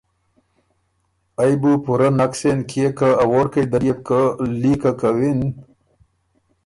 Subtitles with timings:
[1.41, 4.19] ائ بُو پُورۀ نک سېن کيې که ا ووړکئ دل يې که
[4.61, 5.39] لیکه کوِن